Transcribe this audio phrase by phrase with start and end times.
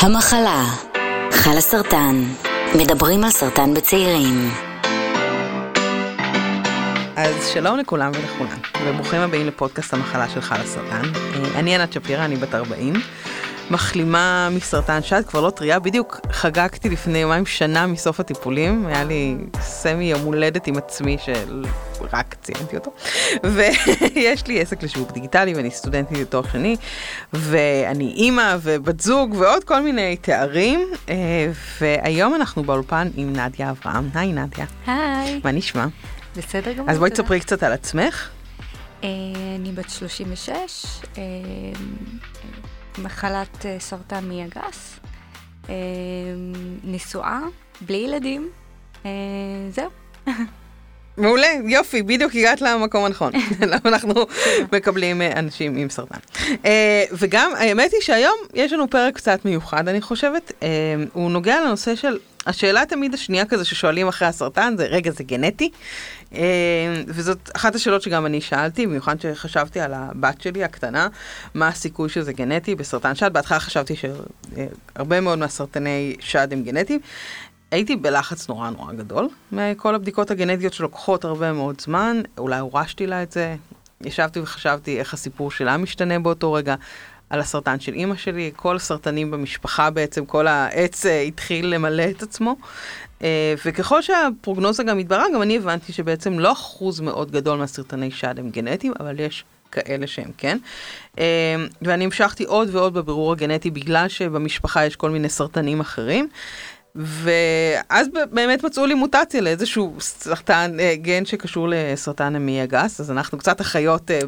[0.00, 0.64] המחלה,
[1.30, 2.22] חלה סרטן,
[2.74, 4.50] מדברים על סרטן בצעירים.
[7.16, 11.02] אז שלום לכולם ולכולן, וברוכים הבאים לפודקאסט המחלה של חלה סרטן.
[11.14, 12.92] אה, אני ענת שפירא, אני בת 40.
[13.70, 19.36] מחלימה מסרטן שד, כבר לא טריה, בדיוק חגגתי לפני יומיים שנה מסוף הטיפולים, היה לי
[19.60, 22.92] סמי יום הולדת עם עצמי שרק ציינתי אותו,
[23.54, 26.76] ויש לי עסק לשיווק דיגיטלי ואני סטודנטית לתואר שני,
[27.32, 31.14] ואני אימא ובת זוג ועוד כל מיני תארים, אה,
[31.80, 34.08] והיום אנחנו באולפן עם נדיה אברהם.
[34.14, 34.66] היי נדיה.
[34.86, 35.40] היי.
[35.44, 35.86] מה נשמע?
[36.36, 36.90] בסדר גמור.
[36.90, 38.28] אז בואי תספרי קצת על עצמך.
[39.04, 39.08] אה,
[39.58, 40.50] אני בת 36,
[41.18, 41.22] אה,
[43.02, 45.00] מחלת אה, סרטן מעי הגס,
[46.84, 47.40] נשואה,
[47.80, 48.48] בלי ילדים,
[49.70, 49.90] זהו.
[51.18, 53.32] מעולה, יופי, בדיוק הגעת למקום הנכון.
[53.84, 54.14] אנחנו
[54.72, 56.18] מקבלים אנשים עם סרטן.
[57.12, 60.52] וגם, האמת היא שהיום יש לנו פרק קצת מיוחד, אני חושבת.
[61.12, 65.70] הוא נוגע לנושא של השאלה תמיד השנייה כזה ששואלים אחרי הסרטן זה, רגע, זה גנטי?
[66.34, 66.40] אה,
[67.06, 71.08] וזאת אחת השאלות שגם אני שאלתי, במיוחד שחשבתי על הבת שלי הקטנה,
[71.54, 73.32] מה הסיכוי שזה גנטי בסרטן שד.
[73.32, 77.00] בהתחלה חשבתי שהרבה מאוד מהסרטני שד הם גנטיים.
[77.70, 83.22] הייתי בלחץ נורא נורא גדול מכל הבדיקות הגנטיות שלוקחות הרבה מאוד זמן, אולי הורשתי לה
[83.22, 83.56] את זה,
[84.00, 86.74] ישבתי וחשבתי איך הסיפור שלה משתנה באותו רגע.
[87.30, 92.22] על הסרטן של אימא שלי, כל הסרטנים במשפחה בעצם, כל העץ uh, התחיל למלא את
[92.22, 92.56] עצמו.
[93.18, 93.22] Uh,
[93.66, 98.50] וככל שהפרוגנוזה גם התבררה, גם אני הבנתי שבעצם לא אחוז מאוד גדול מהסרטני שד הם
[98.50, 100.58] גנטיים, אבל יש כאלה שהם כן.
[101.16, 101.20] Uh,
[101.82, 106.28] ואני המשכתי עוד ועוד בבירור הגנטי בגלל שבמשפחה יש כל מיני סרטנים אחרים.
[106.98, 113.38] ואז באמת מצאו לי מוטציה לאיזשהו סרטן, אה, גן שקשור לסרטן המעי הגס, אז אנחנו
[113.38, 114.20] קצת אחיות אה,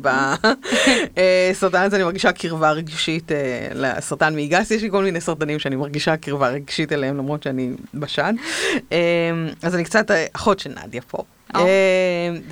[1.50, 5.58] בסרטן הזה, אני מרגישה קרבה רגשית אה, לסרטן מעי גס, יש לי כל מיני סרטנים
[5.58, 8.32] שאני מרגישה קרבה רגשית אליהם, למרות שאני בשד.
[9.62, 11.24] אז אני קצת אחות של נדיה פה.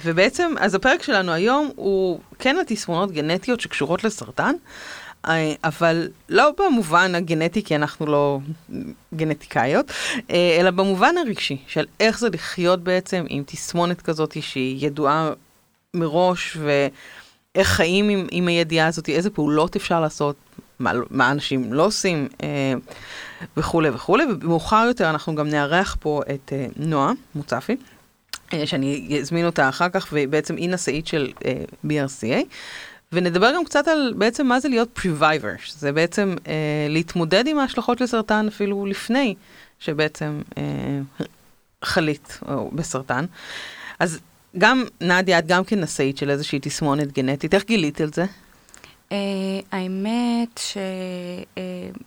[0.04, 4.54] ובעצם, אז הפרק שלנו היום הוא כן התסמונות גנטיות שקשורות לסרטן.
[5.26, 8.38] אה, אבל לא במובן הגנטי, כי אנחנו לא
[9.14, 9.90] גנטיקאיות,
[10.30, 15.30] אה, אלא במובן הרגשי, של איך זה לחיות בעצם עם תסמונת כזאת שהיא ידועה
[15.94, 20.36] מראש, ואיך חיים עם, עם הידיעה הזאת, איזה פעולות אפשר לעשות,
[20.78, 22.74] מה, מה אנשים לא עושים, אה,
[23.56, 24.24] וכולי וכולי.
[24.24, 27.76] ומאוחר יותר אנחנו גם נארח פה את אה, נועה מוצפי.
[28.52, 31.44] אה, שאני אזמין אותה אחר כך, ובעצם היא נשאית של uh,
[31.86, 32.44] BRCA,
[33.12, 38.00] ונדבר גם קצת על בעצם מה זה להיות Previver, שזה בעצם אה, להתמודד עם ההשלכות
[38.00, 39.34] לסרטן אפילו לפני
[39.78, 41.00] שבעצם אה,
[41.84, 43.24] חלית או בסרטן.
[43.98, 44.18] אז
[44.58, 48.24] גם נדיה, את גם כן נשאית של איזושהי תסמונת גנטית, איך גילית על זה?
[49.08, 49.12] Uh,
[49.72, 50.60] האמת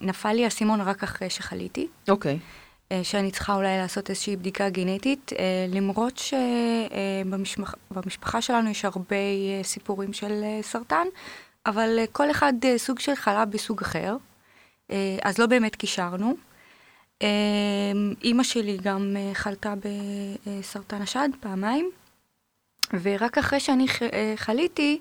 [0.01, 1.88] שנפל uh, לי האסימון רק אחרי שחליתי.
[2.09, 2.40] אוקיי.
[2.41, 2.60] Okay.
[2.91, 9.63] אה, שאני צריכה אולי לעשות איזושהי בדיקה גנטית, אה, למרות שבמשפחה שלנו יש הרבה אה,
[9.63, 11.07] סיפורים של סרטן,
[11.66, 14.18] אבל כל אחד סוג של חלה בסוג אחר,
[15.22, 16.35] אז לא באמת קישרנו.
[18.24, 19.73] אימא שלי גם חלתה
[20.46, 21.91] בסרטן השד פעמיים,
[23.02, 23.85] ורק אחרי שאני
[24.35, 25.00] חליתי,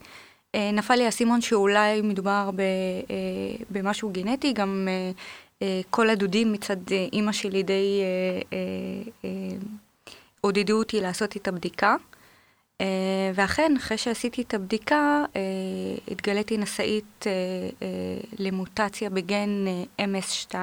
[0.56, 2.50] נפל לי האסימון שאולי מדובר
[3.70, 5.10] במשהו גנטי, גם אה,
[5.90, 8.00] כל הדודים מצד אה, אימא שלי די
[8.52, 9.28] אה,
[10.40, 11.96] עודדו אותי לעשות את הבדיקה.
[13.34, 15.24] ואכן, אחרי שעשיתי את הבדיקה,
[16.08, 17.24] התגליתי נשאית
[18.38, 19.64] למוטציה בגן
[20.00, 20.54] MS2,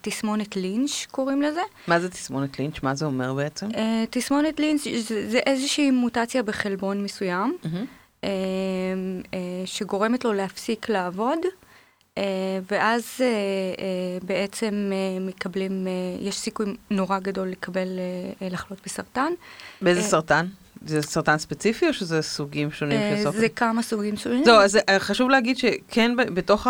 [0.00, 1.60] תסמונת לינץ' קוראים לזה.
[1.86, 2.82] מה זה תסמונת לינץ'?
[2.82, 3.68] מה זה אומר בעצם?
[4.10, 8.26] תסמונת לינץ' זה, זה איזושהי מוטציה בחלבון מסוים, mm-hmm.
[9.64, 11.38] שגורמת לו להפסיק לעבוד.
[12.18, 12.22] אה,
[12.70, 15.86] ואז אה, אה, בעצם מקבלים,
[16.20, 17.88] יש סיכוי נורא גדול לקבל,
[18.40, 19.32] לחלות בסרטן.
[19.82, 20.46] באיזה סרטן?
[20.86, 23.38] זה סרטן ספציפי או שזה סוגים שונים של סרטן?
[23.38, 24.44] זה כמה סוגים שונים.
[24.44, 26.66] זהו, אז חשוב להגיד שכן בתוך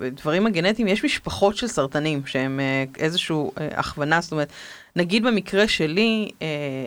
[0.00, 2.60] הדברים הגנטיים יש משפחות של סרטנים שהם
[2.98, 4.48] איזושהי הכוונה, זאת אומרת,
[4.96, 6.46] נגיד במקרה שלי, אה,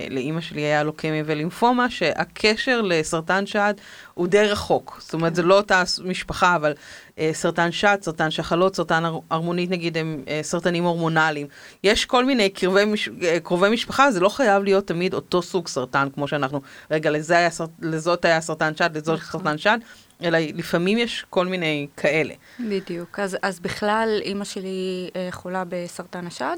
[0.10, 3.74] לאימא שלי היה לוקמיה ולימפומה, שהקשר לסרטן שד
[4.14, 4.98] הוא די רחוק.
[5.02, 6.74] זאת אומרת, זה לא אותה משפחה, אבל
[7.20, 11.48] אה, סרטן שד, סרטן שחלות, סרטן הרמונית נגיד, הם אה, סרטנים הורמונליים.
[11.84, 15.68] יש כל מיני קרבי מש, אה, קרובי משפחה, זה לא חייב להיות תמיד אותו סוג
[15.68, 16.62] סרטן, כמו שאנחנו,
[16.92, 17.50] רגע, לזה היה,
[17.82, 19.42] לזאת היה סרטן שד, לזאת נכון.
[19.42, 19.78] סרטן שד.
[20.24, 22.34] אלא לפעמים יש כל מיני כאלה.
[22.60, 23.20] בדיוק.
[23.20, 26.58] אז, אז בכלל, אימא שלי אה, חולה בסרטן השד.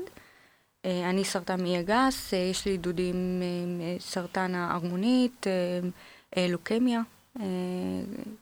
[0.86, 5.48] אה, אני סרטן מעי הגס, אה, יש לי דודים אה, סרטן ההרמונית,
[6.50, 7.02] לוקמיה,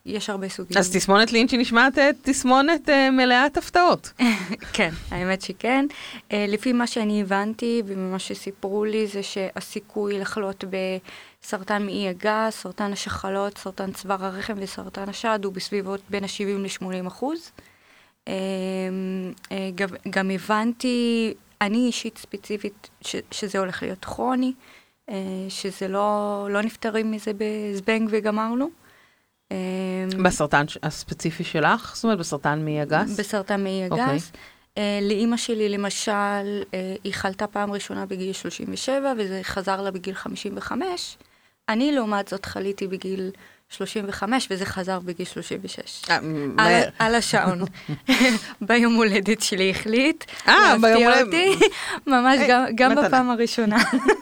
[0.06, 0.78] יש הרבה סוגים.
[0.78, 4.12] אז תסמונת לינצ'י נשמעת תסמונת מלאת הפתעות.
[4.74, 5.86] כן, האמת שכן.
[6.34, 10.64] לפי מה שאני הבנתי וממה שסיפרו לי, זה שהסיכוי לחלות
[11.44, 17.08] בסרטן מעי הגס, סרטן השחלות, סרטן צוואר הרחם וסרטן השד הוא בסביבות בין ה-70 ל-80
[17.08, 17.52] אחוז.
[19.76, 24.54] גם, גם הבנתי, אני אישית ספציפית, ש, שזה הולך להיות כרוני,
[25.10, 25.16] אה,
[25.50, 28.70] שזה לא, לא נפטרים מזה בזבנג וגמרנו.
[29.52, 29.58] אה,
[30.24, 31.92] בסרטן הספציפי שלך?
[31.96, 33.20] זאת אומרת, בסרטן מעי הגס?
[33.20, 34.00] בסרטן מעי הגס.
[34.00, 34.18] אוקיי.
[34.76, 36.12] Uh, לאימא שלי, למשל,
[36.62, 41.18] uh, היא חלתה פעם ראשונה בגיל 37, וזה חזר לה בגיל 55.
[41.70, 43.32] אני, לעומת זאת, חליתי בגיל
[43.70, 46.04] 35, וזה חזר בגיל 36.
[46.10, 47.62] אה, על, השעון.
[48.62, 51.26] ביום הולדת שלי החליט אה, ביום להפתיע הולדת.
[51.26, 51.66] אותי,
[52.12, 52.40] ממש
[52.76, 52.96] גם.
[52.96, 53.78] בפעם הראשונה.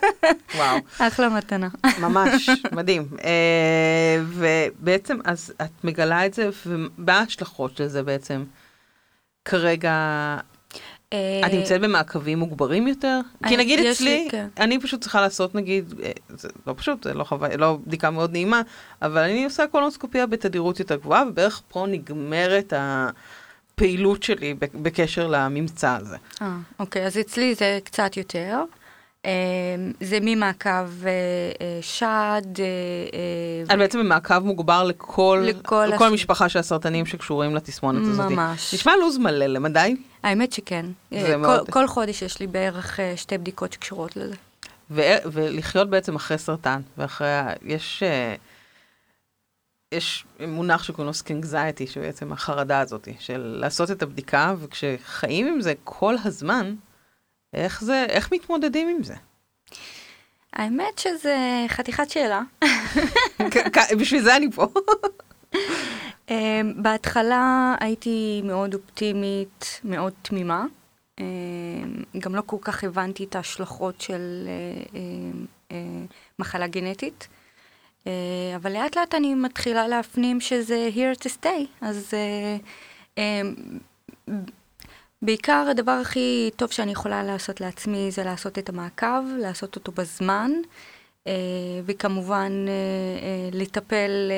[0.56, 0.78] וואו.
[1.00, 1.68] אחלה מתנה.
[2.00, 3.08] ממש, מדהים.
[3.24, 8.44] אה, ובעצם, אז את מגלה את זה, ומה ההשלכות של זה בעצם?
[9.46, 9.92] כרגע,
[11.10, 11.16] את
[11.54, 13.20] נמצאת במעקבים מוגברים יותר?
[13.48, 14.48] כי אני- נגיד אצלי, לי, כן.
[14.58, 18.32] אני פשוט צריכה לעשות נגיד, אה, זה לא פשוט, זה לא חוויה, לא בדיקה מאוד
[18.32, 18.62] נעימה,
[19.02, 25.98] אבל אני עושה קולונוסקופיה בתדירות יותר גבוהה, ובערך פה נגמרת הפעילות שלי בק- בקשר לממצא
[26.02, 26.18] הזה.
[26.42, 28.64] אה, אוקיי, אז אצלי זה קצת יותר.
[29.26, 29.32] אה,
[30.02, 31.12] זה ממעקב אה,
[31.62, 32.66] אה, שד, אה,
[33.72, 38.32] אה, בעצם במעקב מוגבר לכל, לכל לכל הש- משפחה של הסרטנים שקשורים לתסמונת הזאת.
[38.32, 38.74] ממש.
[38.74, 40.86] נשמע לו"ז מלא למדי, האמת שכן.
[41.10, 44.36] כל, מאוד- כל חודש יש לי בערך שתי בדיקות שקשורות לזה.
[44.92, 48.04] ו- ולחיות בעצם אחרי סרטן, ואחרי, ה- יש,
[49.92, 55.74] יש מונח שקוראים לו scanxiety, שבעצם החרדה הזאת, של לעשות את הבדיקה, וכשחיים עם זה
[55.84, 56.76] כל הזמן,
[57.56, 59.14] איך זה, איך מתמודדים עם זה?
[60.54, 61.38] האמת שזה
[61.68, 62.42] חתיכת שאלה.
[63.52, 64.68] כ- כ- בשביל זה אני פה.
[66.30, 70.66] אה, בהתחלה הייתי מאוד אופטימית, מאוד תמימה.
[71.20, 71.26] אה,
[72.20, 75.00] גם לא כל כך הבנתי את ההשלכות של אה,
[75.72, 75.78] אה,
[76.40, 77.28] מחלה גנטית.
[78.08, 78.12] אה,
[78.56, 81.66] אבל לאט לאט אני מתחילה להפנים שזה here to stay.
[81.82, 82.14] אז
[83.18, 83.42] אה,
[85.26, 90.52] בעיקר הדבר הכי טוב שאני יכולה לעשות לעצמי זה לעשות את המעקב, לעשות אותו בזמן,
[91.28, 91.34] אה,
[91.86, 94.32] וכמובן אה, אה, לטפל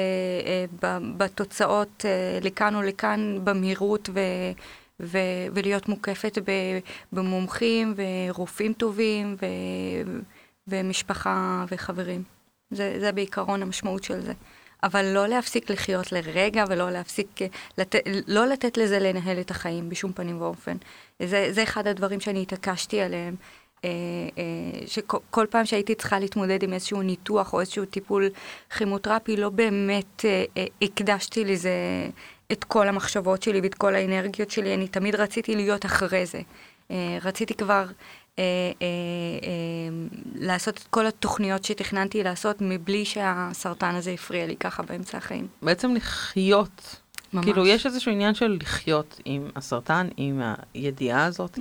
[1.18, 2.06] בתוצאות
[2.42, 4.20] לכאן או לכאן במהירות ו...
[5.00, 6.38] ו- ולהיות מוקפת
[7.12, 10.20] במומחים ורופאים טובים ו-
[10.68, 12.24] ומשפחה וחברים.
[12.72, 14.34] זה, זה בעיקרון המשמעות של זה.
[14.84, 17.48] אבל לא להפסיק לחיות לרגע ולא להפסיק, אה,
[17.78, 17.96] לת,
[18.28, 20.78] לא לתת לזה לנהל את החיים בשום פנים ואופן.
[21.24, 23.36] זה, זה אחד הדברים שאני התעקשתי עליהם.
[23.86, 23.90] אה,
[24.38, 28.30] אה, שכל כל פעם שהייתי צריכה להתמודד עם איזשהו ניתוח או איזשהו טיפול
[28.78, 30.26] כימותרפי, לא באמת
[30.82, 31.72] הקדשתי לזה
[32.52, 36.42] את כל המחשבות שלי ואת כל האנרגיות שלי, אני תמיד רציתי להיות אחרי זה.
[37.22, 37.86] רציתי כבר
[38.40, 38.44] אה,
[38.82, 38.88] אה,
[39.44, 45.48] אה, לעשות את כל התוכניות שתכננתי לעשות מבלי שהסרטן הזה הפריע לי ככה באמצע החיים.
[45.62, 46.96] בעצם לחיות.
[47.34, 47.46] ממש.
[47.46, 50.42] כאילו, יש איזשהו עניין של לחיות עם הסרטן, עם
[50.74, 51.60] הידיעה הזאת.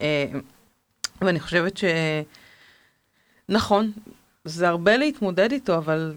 [0.00, 0.26] אה,
[1.20, 1.84] ואני חושבת ש...
[3.48, 3.92] נכון,
[4.44, 6.14] זה הרבה להתמודד איתו, אבל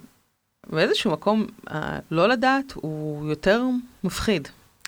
[0.69, 1.48] באיזשהו מקום,
[2.12, 3.63] לא לדעת הוא יותר
[4.04, 4.48] מפחיד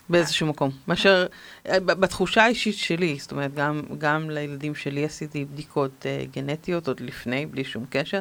[0.10, 1.28] באיזשהו מקום, מאשר
[1.68, 7.00] אה, בתחושה האישית שלי, זאת אומרת, גם, גם לילדים שלי עשיתי בדיקות uh, גנטיות עוד
[7.00, 8.20] לפני, בלי שום קשר.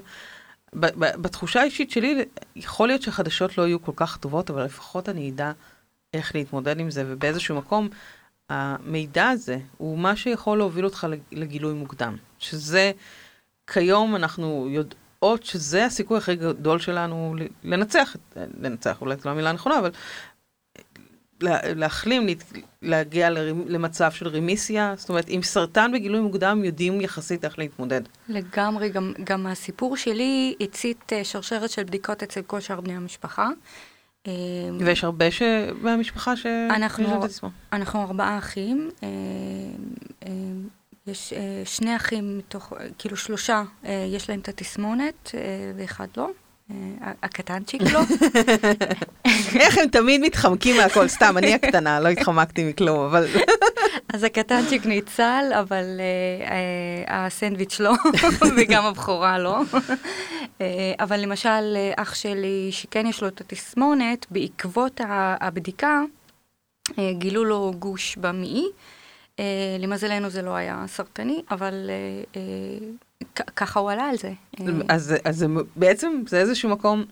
[0.97, 2.25] בתחושה האישית שלי,
[2.57, 5.53] יכול להיות שהחדשות לא יהיו כל כך טובות, אבל לפחות אני אדע
[6.15, 7.89] איך להתמודד עם זה, ובאיזשהו מקום,
[8.51, 12.17] המידע הזה הוא מה שיכול להוביל אותך לג- לגילוי מוקדם.
[12.39, 12.93] שזה,
[13.67, 18.17] כיום אנחנו יודעות שזה הסיכוי הכי גדול שלנו לנצח,
[18.61, 19.91] לנצח אולי זו לא המילה הנכונה, אבל
[21.77, 22.27] להחלים,
[22.83, 23.31] להגיע
[23.67, 28.01] למצב של רמיסיה, זאת אומרת, עם סרטן בגילוי מוקדם יודעים יחסית איך להתמודד.
[28.29, 33.49] לגמרי, גם, גם הסיפור שלי הצית אה, שרשרת של בדיקות אצל כל שאר בני המשפחה.
[34.27, 34.33] אה,
[34.81, 35.43] ויש הרבה ש...
[35.81, 36.47] מהמשפחה ש...
[36.47, 37.21] אנחנו-.
[37.73, 38.91] אנחנו ארבעה אחים.
[39.03, 39.09] אה,
[40.27, 40.31] אה,
[41.07, 41.33] יש
[41.65, 43.63] שני אחים מתוך, כאילו שלושה,
[44.15, 45.31] יש להם את התסמונת,
[45.77, 46.31] ואחד לא.
[46.71, 48.01] אה, הקטנצ'יק לא.
[49.61, 53.27] איך הם תמיד מתחמקים מהכל, סתם, אני הקטנה, לא התחמקתי מכלום, אבל...
[54.15, 57.93] אז הקטנצ'יק ניצל, אבל אה, אה, הסנדוויץ' לא,
[58.57, 59.61] וגם הבכורה לא.
[61.01, 65.01] אבל למשל, אח שלי, שכן יש לו את התסמונת, בעקבות
[65.41, 66.03] הבדיקה,
[67.13, 68.65] גילו לו גוש במעי.
[69.79, 71.91] למזלנו זה לא היה סרטני, אבל
[73.57, 74.33] ככה הוא עלה על זה.
[74.89, 77.05] אז, אז בעצם זה איזשהו מקום,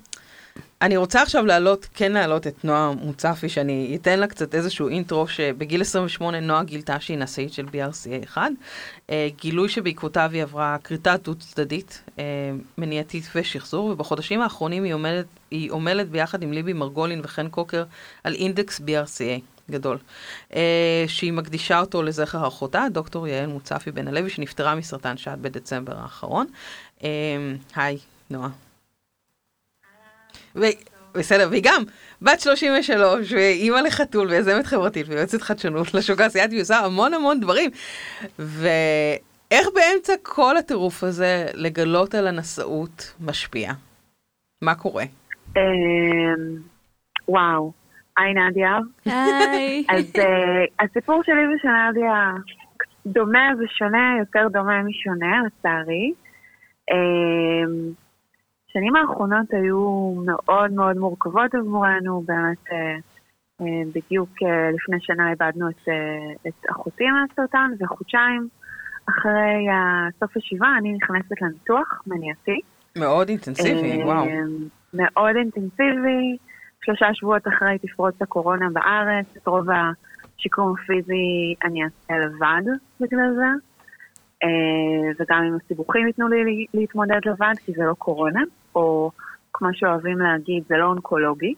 [0.82, 5.28] אני רוצה עכשיו להעלות, כן להעלות את נועה מוצפי, שאני אתן לה קצת איזשהו אינטרו,
[5.28, 8.38] שבגיל 28 נועה גילתה שהיא נשאית של BRCA1.
[9.11, 12.25] אה, גילוי שבעקבותיו היא עברה כריתה דו-צדדית, אה,
[12.78, 17.85] מניעתית ושחזור, ובחודשים האחרונים היא עומדת, היא עומלת ביחד עם ליבי מרגולין וחן קוקר
[18.25, 19.62] על אינדקס BRCA.
[19.72, 19.98] גדול,
[20.54, 25.98] אה, שהיא מקדישה אותו לזכר אחותה, דוקטור יעל מוצפי בן הלוי, שנפטרה מסרטן שד בדצמבר
[25.98, 26.46] האחרון.
[27.04, 27.08] אה,
[27.76, 27.98] היי,
[28.30, 28.48] נועה.
[31.14, 31.82] בסדר, והיא גם
[32.22, 37.70] בת 33, ואימא לחתול, ויזמת חברתית, ויועצת חדשנות לשוק האסייתי, עושה המון המון דברים.
[38.38, 43.72] ואיך באמצע כל הטירוף הזה לגלות על הנשאות משפיע?
[44.62, 45.04] מה קורה?
[45.56, 45.62] אמ,
[47.28, 47.72] וואו,
[48.16, 48.78] היי נדיה.
[49.07, 49.85] היי.
[49.88, 52.33] אז אה, הסיפור שלי ושל נדיה
[53.07, 56.12] דומה ושונה, יותר דומה משונה, לצערי.
[58.73, 62.97] השנים האחרונות היו מאוד מאוד מורכבות עבורנו, באמת אה,
[63.61, 65.88] אה, בדיוק אה, לפני שנה איבדנו את,
[66.49, 68.49] את אחותי מהסרטן, וחודשיים
[69.09, 69.66] אחרי
[70.21, 72.61] סוף השבעה אני נכנסת לניתוח מניעתי.
[72.99, 74.26] מאוד אינטנסיבי, וואו.
[74.95, 76.37] מאוד אינטנסיבי,
[76.84, 82.62] שלושה שבועות אחרי תפרוץ הקורונה בארץ, את רוב השיקום הפיזי אני אעשה לבד
[83.00, 83.46] בגלל זה.
[85.18, 88.40] וגם אם הסיבוכים ייתנו לי להתמודד לבד, כי זה לא קורונה.
[88.74, 89.10] או
[89.52, 91.54] כמו שאוהבים להגיד, זה לא אונקולוגי.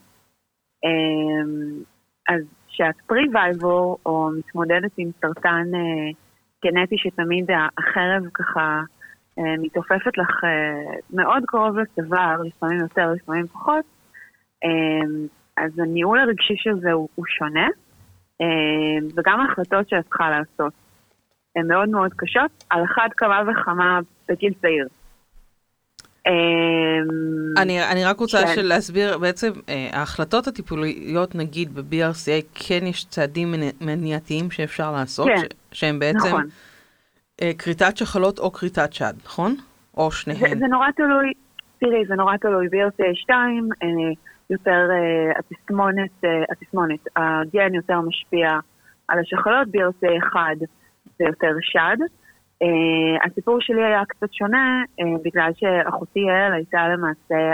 [0.84, 1.82] אמ,
[2.28, 6.10] אז כשאת פרי-וייבור, או מתמודדת עם סרטן אה,
[6.64, 8.80] גנטי שתמיד החרב ככה
[9.38, 13.84] אה, מתעופפת לך אה, מאוד קרוב לצוואר, לפעמים יותר, לפעמים פחות,
[15.56, 17.66] אז הניהול הרגשי של זה הוא, הוא שונה,
[18.40, 20.72] אמ, וגם ההחלטות שאת צריכה לעשות
[21.56, 24.88] הן מאוד מאוד קשות, על אחת כמה וכמה בגיל צעיר.
[26.26, 26.32] אמ,
[27.58, 28.64] אני, אני רק רוצה כן.
[28.64, 35.36] להסביר, בעצם אה, ההחלטות הטיפוליות, נגיד ב-BRCA, כן יש צעדים מניעתיים שאפשר לעשות, כן.
[35.36, 36.46] ש, שהם בעצם נכון.
[37.42, 39.56] אה, כריתת שחלות או כריתת שד, נכון?
[39.96, 40.40] או שניהם.
[40.40, 41.32] זה, זה נורא תלוי,
[41.80, 43.88] תראי, זה נורא תלוי, BRCA 2, אה,
[44.50, 48.58] יותר אה, התסמונת, אה, התסמונת, הגן יותר משפיע
[49.08, 50.40] על השחלות, BRCA 1
[51.18, 51.96] זה יותר שד.
[52.62, 54.82] Uh, הסיפור שלי היה קצת שונה,
[55.24, 57.52] בגלל שאחותי יעל הייתה למעשה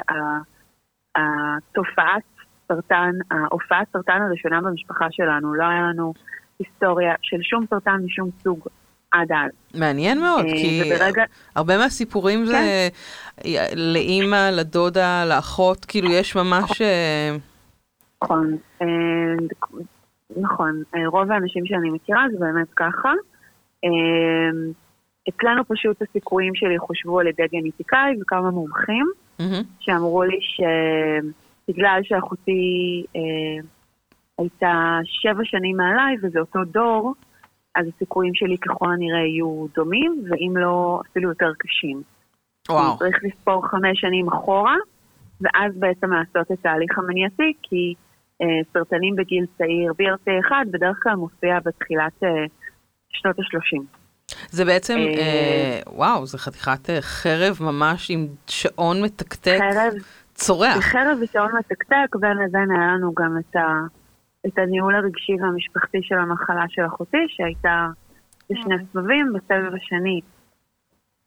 [1.16, 2.22] התופעת
[2.68, 5.54] סרטן, ההופעת סרטן הראשונה במשפחה שלנו.
[5.54, 6.12] לא היה לנו
[6.58, 8.68] היסטוריה של שום סרטן משום סוג
[9.12, 9.80] עד אז.
[9.80, 11.22] מעניין מאוד, uh, כי וברגע...
[11.56, 12.46] הרבה מהסיפורים כן.
[12.46, 12.88] זה
[13.76, 16.82] לאימא, לדודה, לאחות, כאילו יש ממש...
[18.22, 18.56] נכון,
[20.36, 23.12] נכון, רוב האנשים שאני מכירה זה באמת ככה.
[25.28, 29.06] אצלנו פשוט הסיכויים שלי חושבו על ידי גנטיקאי וכמה מומחים,
[29.38, 29.64] mm-hmm.
[29.80, 33.62] שאמרו לי שבגלל שאחותי אה,
[34.38, 37.14] הייתה שבע שנים מעליי וזה אותו דור,
[37.74, 42.02] אז הסיכויים שלי ככל הנראה יהיו דומים, ואם לא, אפילו יותר קשים.
[42.68, 42.98] וואו.
[42.98, 44.76] צריך לספור חמש שנים אחורה,
[45.40, 47.94] ואז בעצם לעשות את ההליך המניעתי, כי
[48.42, 52.28] אה, סרטנים בגיל צעיר, BRC1 בדרך כלל מופיע בתחילת אה,
[53.10, 54.00] שנות ה-30.
[54.50, 59.58] זה בעצם, אה, אה, וואו, זה חתיכת אה, חרב ממש עם שעון מתקתק.
[59.58, 59.92] חרב.
[60.34, 60.80] צורח.
[60.80, 63.60] חרב ושעון מתקתק, בין לבין היה לנו גם את, ה,
[64.46, 67.86] את הניהול הרגשי והמשפחתי של המחלה של אחותי, שהייתה
[68.50, 70.20] בשני סבבים, בסבב השני,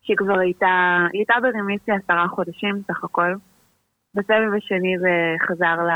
[0.01, 3.34] שהיא כבר הייתה, היא הייתה ברמיסיה עשרה חודשים סך הכל.
[4.15, 5.89] בסבב השני זה חזר ל,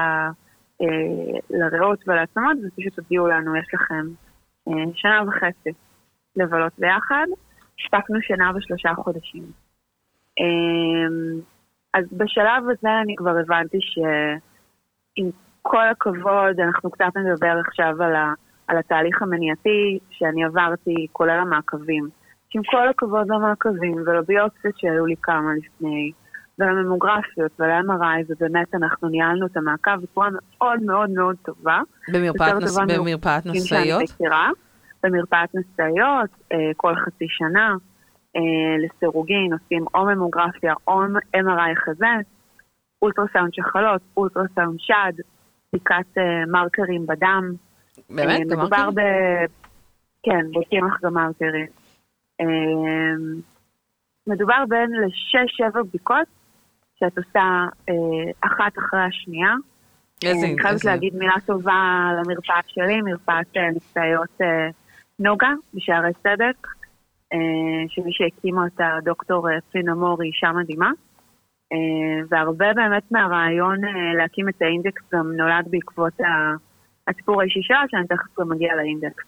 [0.81, 4.05] אה, לריאות ולעצמות, ופשוט הודיעו לנו, יש לכם
[4.67, 5.69] אה, שנה וחצי
[6.35, 7.25] לבלות ביחד,
[7.79, 9.43] הספקנו שנה ושלושה חודשים.
[10.39, 11.39] אמ,
[11.93, 15.29] אז בשלב הזה אני כבר הבנתי שעם
[15.69, 18.33] כל הכבוד, אנחנו קצת נדבר עכשיו על, ה,
[18.67, 22.09] על התהליך המניעתי שאני עברתי, כולל המעקבים.
[22.55, 26.11] עם כל הכבוד למעקבים ולביופסיות שהיו לי כמה לפני,
[26.59, 31.79] ולממוגרפיות ול-MRI, ובאמת אנחנו ניהלנו את המעקב בצורה מאוד מאוד מאוד טובה.
[32.13, 32.77] במרפאת, נס...
[32.97, 34.01] במרפאת נשאיות?
[35.03, 37.75] במרפאת נשאיות אה, כל חצי שנה,
[38.35, 38.41] אה,
[38.85, 41.03] לסירוגין עושים או ממוגרפיה או
[41.35, 42.15] MRI חזה,
[43.01, 45.13] אולטרסאונד שחלות, אולטרסאונד שד,
[45.73, 47.53] בדיקת אה, מרקרים בדם.
[48.09, 48.47] באמת?
[48.47, 49.01] גם מדובר ב...
[50.23, 51.67] כן, בודקים לך גם מרקרים.
[54.27, 56.27] מדובר בין לשש-שבע בדיקות
[56.99, 57.65] שאת עושה
[58.41, 59.53] אחת אחרי השנייה.
[60.23, 60.45] איזה...
[60.45, 64.37] אני חייבת להגיד מילה טובה למרפאה שלי, מרפאת נפצעיות
[65.19, 66.67] נוגה בשערי צדק,
[67.33, 70.91] אה, שמי שהקימה אותה דוקטור פינה אה, מור היא אישה מדהימה.
[71.73, 76.13] אה, והרבה באמת מהרעיון אה, להקים את האינדקס גם נולד בעקבות
[77.07, 79.23] הסיפור האישי שלה, שאני תכף גם מגיע לאינדקס.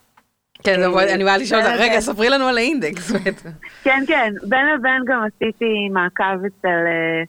[0.64, 3.12] כן, אבל אני באה לשאול אותך, רגע, ספרי לנו על האינדקס.
[3.84, 7.24] כן, כן, בין לבין גם עשיתי מעקב אצל, אה,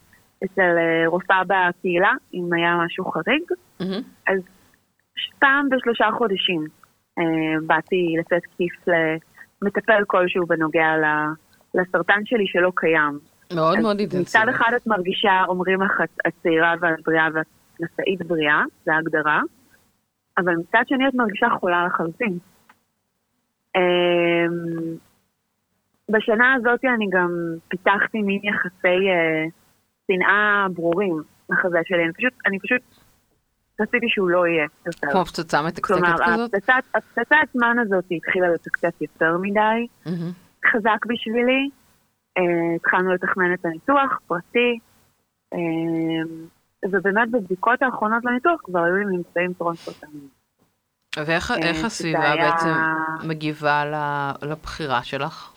[0.45, 3.43] אצל אה, רופאה בקהילה, אם היה משהו חריג.
[4.27, 4.41] אז
[5.39, 6.65] פעם בשלושה חודשים
[7.19, 7.25] אה,
[7.67, 8.73] באתי לתת כיף
[9.63, 10.89] למטפל כלשהו בנוגע
[11.75, 13.19] לסרטן שלי שלא קיים.
[13.55, 14.23] מאוד מאוד אינטנסיבי.
[14.23, 17.47] מצד אחד את מרגישה, אומרים לך, את- צעירה ואת בריאה ואת
[17.81, 19.41] נשאית בריאה, זו ההגדרה,
[20.39, 22.39] אבל מצד שני את מרגישה חולה לחלוטין.
[23.77, 23.81] אמ,
[26.11, 27.31] בשנה הזאת אני גם
[27.69, 29.45] פיתחתי מין יחסי אה,
[30.07, 32.83] שנאה ברורים לחזה שלי, אני פשוט, אני פשוט
[33.81, 35.11] רציתי שהוא לא יהיה יותר.
[35.13, 36.55] כמו פצצה מתקתקת כלומר, כזאת?
[36.55, 40.31] הפצצת, הפצצת זמן הזאת התחילה לתקתק יותר מדי, מהמם.
[40.73, 41.71] חזק בשבילי.
[42.39, 42.43] אה,
[42.77, 44.79] התחלנו לתכנן את הניתוח, פרטי,
[45.55, 45.59] אה,
[46.91, 50.29] ובאמת בבדיקות האחרונות לניתוח כבר היו לי ממצאים טרום סרטניים.
[51.17, 52.73] ואיך אה, הסביבה היה- בעצם
[53.29, 53.85] מגיבה
[54.43, 55.53] לבחירה שלך?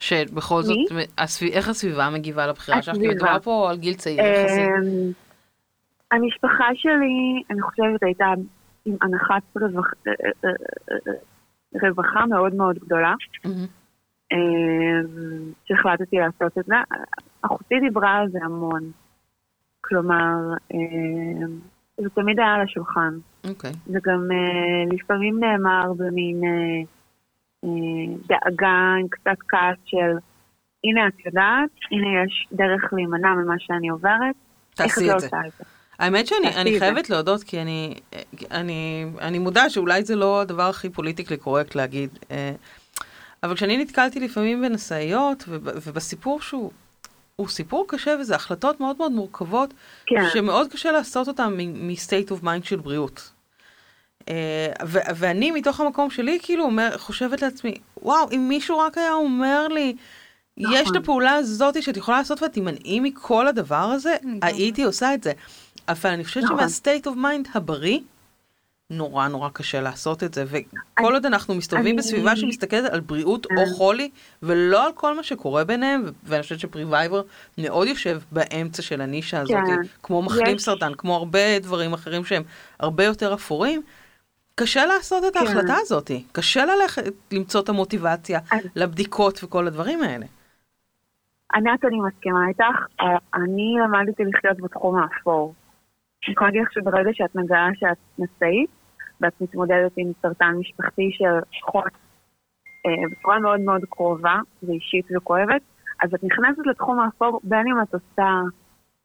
[0.00, 0.76] שבכל זאת?
[1.18, 2.94] הסב- איך הסביבה מגיבה לבחירה שלך?
[2.96, 3.08] כי.
[3.08, 4.68] מדובר פה על גיל צעיר יחסית.
[6.12, 8.26] המשפחה שלי, אני חושבת, הייתה
[8.84, 9.94] עם הנחת רווח-
[11.82, 13.66] רווחה מאוד מאוד גדולה, מהמם.
[14.32, 16.74] אמ, שהחלטתי לעשות את זה.
[17.42, 18.90] אחותי דיברה על זה המון.
[19.80, 20.36] כלומר,
[20.74, 21.58] אמ,
[21.96, 23.18] זה תמיד היה על השולחן.
[23.48, 23.72] אוקיי.
[23.86, 26.82] זה גם אה, לפעמים נאמר במין אה,
[27.64, 30.16] אה, דאגה עם קצת כעס של
[30.84, 34.34] הנה את יודעת, הנה יש דרך להימנע ממה שאני עוברת,
[34.74, 35.28] תעשי לא את זה.
[35.98, 36.86] האמת שאני אני את זה.
[36.86, 37.94] חייבת להודות, כי אני,
[38.50, 42.18] אני, אני מודה שאולי זה לא הדבר הכי פוליטיקלי קורקט להגיד,
[43.42, 46.70] אבל כשאני נתקלתי לפעמים בנשאיות, וב- ובסיפור שהוא
[47.36, 49.74] הוא סיפור קשה וזה החלטות מאוד מאוד מורכבות,
[50.06, 53.30] כן, שמאוד קשה לעשות אותן מ-state of mind של בריאות.
[54.28, 54.34] אה,
[54.86, 59.68] ו- ואני מתוך המקום שלי כאילו אומר, חושבת לעצמי, וואו, אם מישהו רק היה אומר
[59.68, 59.94] לי,
[60.56, 60.96] יש את נכון.
[60.96, 64.38] הפעולה הזאת שאת יכולה לעשות ואת תימנעי מכל הדבר הזה, לגמרי.
[64.42, 65.32] הייתי עושה את זה.
[65.88, 66.58] אבל אני חושבת נכון.
[66.68, 67.98] שמה-state of mind הבריא,
[68.90, 73.60] נורא נורא קשה לעשות את זה, וכל עוד אנחנו מסתובבים בסביבה שמסתכלת על בריאות או
[73.60, 73.66] אה.
[73.76, 74.10] חולי,
[74.42, 77.22] ולא על כל מה שקורה ביניהם, ואני חושבת שפריווייבר
[77.58, 79.88] מאוד יושב באמצע של הנישה הזאת, כן.
[80.02, 82.42] כמו מחלים סרטן, כמו הרבה דברים אחרים שהם
[82.80, 83.82] הרבה יותר אפורים.
[84.54, 85.46] קשה לעשות את כן.
[85.46, 88.40] ההחלטה הזאת, קשה ללכת, למצוא את המוטיבציה
[88.76, 90.26] לבדיקות וכל הדברים האלה.
[91.54, 95.54] ענת, אני מסכימה איתך, אה, אני למדתי לחיות בתחום האפור.
[96.26, 98.70] אני יכולה להגיד לך שברגע שאת מגלה שאת נשאית,
[99.20, 101.84] ואת מתמודדת עם סרטן משפחתי של חוץ
[102.86, 105.62] אה, בצורה מאוד מאוד קרובה ואישית וכואבת,
[106.02, 108.30] אז את נכנסת לתחום האפור בין אם את עושה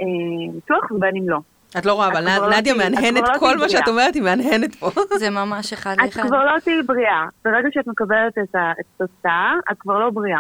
[0.02, 1.40] אה, ניתוח ובין אם לא.
[1.78, 3.88] את לא רואה, אבל לא נדיה את מהנהנת, לא כל מה שאת.
[3.88, 4.90] אומרת היא מהנהנת פה.
[5.20, 6.28] זה ממש אחד את לאחד.
[6.28, 7.26] כבר לא תהיי בריאה.
[7.46, 10.40] ברגע שאת מקבלת את את התוצאה, את כבר לא בריאה.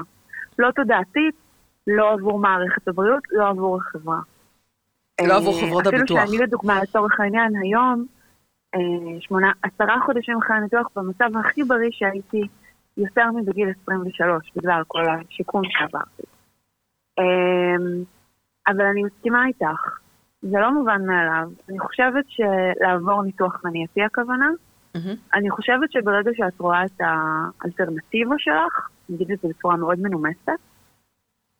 [0.60, 1.36] לא תודעתית,
[1.88, 4.20] לא עבור מערכת הבריאות, לא עבור החברה.
[5.22, 6.18] לא עבור אה, חברות הביטוח.
[6.18, 8.06] אפילו שאני לדוגמה, לצורך העניין, היום,
[9.20, 12.42] שמונה, עשרה חודשים אחרי הניתוח, במצב הכי בריא שהייתי
[12.98, 16.24] יותר מבגיל 23, בגלל כל השיקום שעברתי.
[17.20, 18.04] אה,
[18.68, 20.00] אבל אני מסכימה איתך,
[20.42, 21.50] זה לא מובן מאליו.
[21.70, 24.50] אני חושבת שלעבור ניתוח מניעתי הכוונה.
[25.34, 30.60] אני חושבת שברגע שאת רואה את האלטרנטיבה שלך, אני אגיד את זה בצורה מאוד מנומסת,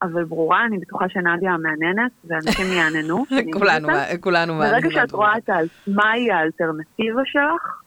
[0.02, 3.24] אבל ברורה, אני בטוחה שנדיה המעניינת, ואנשים יעננו.
[3.58, 3.88] כולנו.
[4.20, 4.92] כולנו ברגע מהנהנות.
[4.92, 5.50] שאת רואה את
[5.86, 7.82] מהי האלטרנטיבה שלך,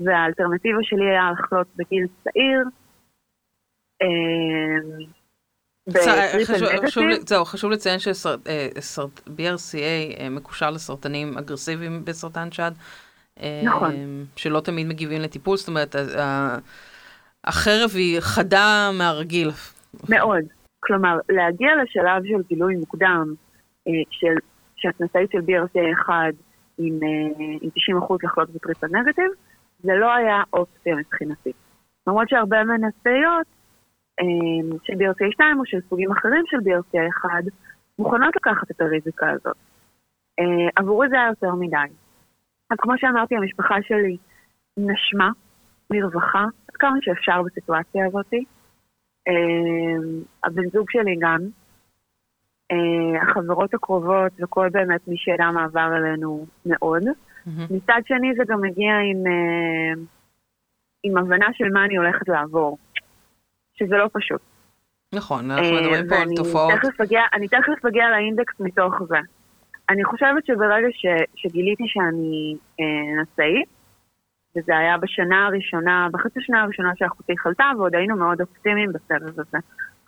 [0.00, 2.62] והאלטרנטיבה שלי היה לחלות בגיל צעיר,
[4.02, 5.06] אמ,
[5.88, 6.68] בטריפל חשוב-
[7.44, 9.78] חשוב זהו, לציין ש-BRCA
[10.20, 12.72] אה, מקושר לסרטנים אגרסיביים בסרטן שד.
[13.40, 13.94] אה, נכון.
[14.36, 15.96] שלא תמיד מגיבים לטיפול, זאת אומרת,
[17.44, 19.50] החרב היא חדה מהרגיל.
[20.08, 20.44] מאוד.
[20.86, 23.34] כלומר, להגיע לשלב של גילוי מוקדם,
[23.88, 24.34] אה, של,
[24.76, 26.10] שאת נשאית של BRCA1
[26.78, 29.30] עם, אה, עם 90% לחלות בטריפל נגטיב,
[29.78, 31.52] זה לא היה אופציה מבחינתי.
[32.06, 33.46] למרות שהרבה מהנשאיות
[34.20, 37.28] אה, של BRCA2 או של סוגים אחרים של BRCA1
[37.98, 39.56] מוכנות לקחת את הריזיקה הזאת.
[40.76, 41.94] עבורי זה היה יותר מדי.
[42.70, 44.16] אז כמו שאמרתי, המשפחה שלי
[44.76, 45.30] נשמה
[45.90, 48.44] מרווחה עד כמה שאפשר בסיטואציה הזאתי.
[49.28, 49.32] אה,
[50.44, 51.40] הבן זוג שלי גם,
[52.72, 57.02] אה, החברות הקרובות וכל באמת מי שידע מה עבר אלינו מאוד.
[57.46, 60.02] מצד שני זה גם מגיע עם, אה,
[61.02, 62.78] עם הבנה של מה אני הולכת לעבור,
[63.74, 64.40] שזה לא פשוט.
[65.14, 66.72] נכון, אנחנו מדברים פה על תופעות.
[66.72, 69.18] תכף אגיע, אני תכף אגיע לאינדקס מתוך זה.
[69.90, 73.68] אני חושבת שברגע ש, שגיליתי שאני אה, נשאית,
[74.56, 79.58] וזה היה בשנה הראשונה, בחצי שנה הראשונה שאחותי חלתה, ועוד היינו מאוד אופטימיים בסבב הזה.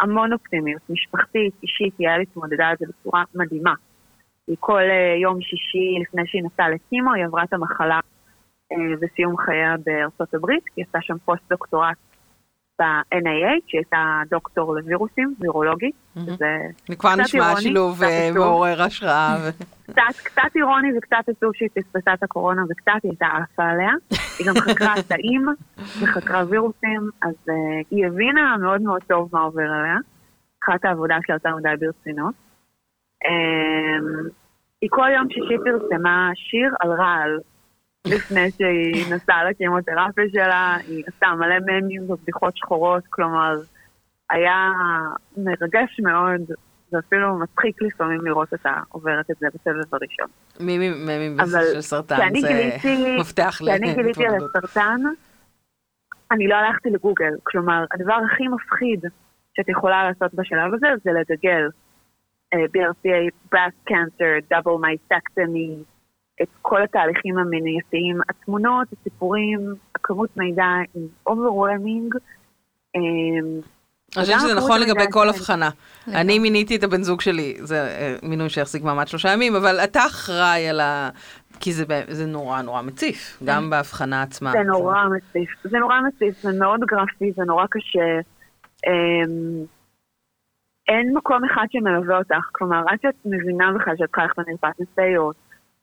[0.00, 3.74] המון אופטימיות, משפחתית, אישית, יעל התמודדה על זה בצורה מדהימה.
[4.46, 8.00] היא כל אה, יום שישי לפני שהיא נסעה לכימו, היא עברה את המחלה
[8.72, 11.96] אה, בסיום חייה בארצות הברית, היא עשתה שם פוסט-דוקטורט
[12.78, 18.30] ב-NIH, שהיא הייתה דוקטור לווירוסים, וירולוגית, זה כבר נשמע שילוב אה.
[18.34, 19.36] מעורר השראה.
[20.24, 23.90] קצת, אירוני וקצת עצוב שהיא פספסה את הקורונה וקצת היא הייתה עפה עליה.
[24.38, 25.46] היא גם חקרה תאים
[26.02, 27.52] וחקרה וירוסים, אז uh,
[27.90, 29.96] היא הבינה מאוד מאוד טוב מה עובר עליה.
[30.64, 32.34] אחת העבודה שלה יותר מדי ברצינות.
[33.24, 34.30] Um,
[34.80, 37.38] היא כל יום שישי פרסמה שיר על רעל.
[38.06, 43.56] לפני שהיא נסעה לכימותרפיה שלה, היא עשתה מלא ממים ובדיחות שחורות, כלומר,
[44.30, 44.70] היה
[45.37, 46.40] מרגש מאוד,
[46.92, 50.26] ואפילו מצחיק לפעמים לראות אותה עוברת את זה בסבב הראשון.
[50.61, 51.37] מי מי-
[51.72, 54.34] של סרטן, זה גיליתי, מפתח כשאני גיליתי על.
[54.34, 55.00] הסרטן,
[56.30, 57.32] אני לא הלכתי לגוגל.
[57.42, 59.00] כלומר, הדבר הכי מפחיד
[59.56, 61.68] שאת יכולה לעשות בשלב הזה זה לגגל.
[62.54, 65.84] אה, BRCA, breast cancer, double mystectomy,
[66.42, 71.09] את כל התהליכים המניעתיים, התמונות, הסיפורים, הכמות מידע היא.
[72.96, 73.01] אה,
[74.16, 75.29] אני חושבת שזה נכון לגבי כל כן.
[75.29, 75.70] הבחנה.
[76.09, 80.07] אני מיניתי את הבן זוג שלי, זה אה, מינוי שהחזיק מעמד שלושה ימים, אבל אתה
[80.07, 81.11] אחראי על ה...
[81.61, 84.53] כי זה זה נורא נורא מציף, גם בהבחנה עצמה.
[84.53, 88.20] זה נורא מציף, זה נורא מציף, זה מאוד גרפי, זה נורא קשה.
[88.87, 89.64] אמ,
[90.88, 95.37] אין מקום אחד שמלווה אותך, כלומר, עד שאת מבינה בכלל שאת צריכה ללכת למרפאת נסיעות,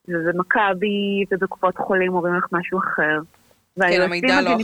[0.07, 3.19] ובמכבי ובקופות חולים אומרים לך משהו אחר.
[3.77, 4.57] והיועצים המידע לא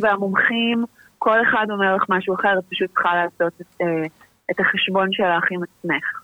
[0.00, 0.84] והמומחים,
[1.18, 4.06] כל אחד אומר לך משהו אחר, את פשוט צריכה לעשות את, אה,
[4.50, 6.20] את החשבון שלך עם עצמך.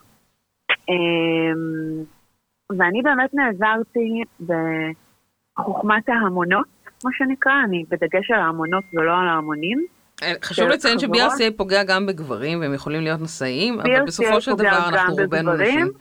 [0.88, 2.04] אמ,
[2.78, 6.66] ואני באמת נעזרתי בחוכמת ההמונות,
[7.04, 9.86] מה שנקרא, אני בדגש על ההמונות ולא על ההמונים.
[10.22, 10.98] אה, חשוב של לציין.
[10.98, 15.52] ש-BRCA פוגע גם בגברים, והם יכולים להיות נשאים, אבל בסופו של דבר אנחנו רובנו.
[15.52, 15.92] נשים.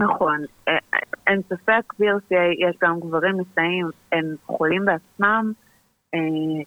[0.00, 5.52] נכון, אה, אה, אין ספק, BRCA יש גם גברים נשאים, הם חולים בעצמם,
[6.14, 6.18] אה,